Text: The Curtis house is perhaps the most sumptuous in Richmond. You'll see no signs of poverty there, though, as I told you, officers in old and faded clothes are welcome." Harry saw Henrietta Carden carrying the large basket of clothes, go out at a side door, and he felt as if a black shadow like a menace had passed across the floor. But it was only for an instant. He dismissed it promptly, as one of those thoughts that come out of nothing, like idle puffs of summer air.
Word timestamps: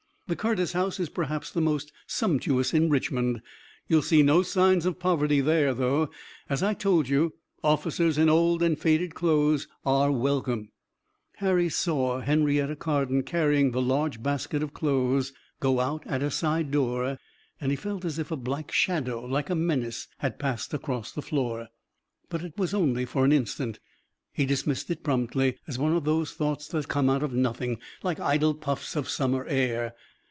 The 0.27 0.37
Curtis 0.37 0.71
house 0.71 0.97
is 0.97 1.09
perhaps 1.09 1.51
the 1.51 1.59
most 1.59 1.91
sumptuous 2.07 2.73
in 2.73 2.89
Richmond. 2.89 3.41
You'll 3.89 4.01
see 4.01 4.23
no 4.23 4.43
signs 4.43 4.85
of 4.85 4.97
poverty 4.97 5.41
there, 5.41 5.73
though, 5.73 6.09
as 6.47 6.63
I 6.63 6.73
told 6.73 7.09
you, 7.09 7.33
officers 7.65 8.17
in 8.17 8.29
old 8.29 8.63
and 8.63 8.79
faded 8.79 9.13
clothes 9.13 9.67
are 9.85 10.09
welcome." 10.09 10.71
Harry 11.39 11.67
saw 11.67 12.21
Henrietta 12.21 12.77
Carden 12.77 13.23
carrying 13.23 13.71
the 13.71 13.81
large 13.81 14.23
basket 14.23 14.63
of 14.63 14.73
clothes, 14.73 15.33
go 15.59 15.81
out 15.81 16.07
at 16.07 16.23
a 16.23 16.31
side 16.31 16.71
door, 16.71 17.17
and 17.59 17.69
he 17.69 17.75
felt 17.75 18.05
as 18.05 18.17
if 18.17 18.31
a 18.31 18.37
black 18.37 18.71
shadow 18.71 19.25
like 19.25 19.49
a 19.49 19.53
menace 19.55 20.07
had 20.19 20.39
passed 20.39 20.73
across 20.73 21.11
the 21.11 21.21
floor. 21.21 21.67
But 22.29 22.41
it 22.41 22.57
was 22.57 22.73
only 22.73 23.03
for 23.03 23.25
an 23.25 23.33
instant. 23.33 23.81
He 24.31 24.45
dismissed 24.45 24.89
it 24.89 25.03
promptly, 25.03 25.57
as 25.67 25.77
one 25.77 25.91
of 25.93 26.05
those 26.05 26.31
thoughts 26.31 26.69
that 26.69 26.87
come 26.87 27.09
out 27.09 27.21
of 27.21 27.33
nothing, 27.33 27.79
like 28.01 28.17
idle 28.21 28.53
puffs 28.53 28.95
of 28.95 29.09
summer 29.09 29.43
air. 29.49 29.93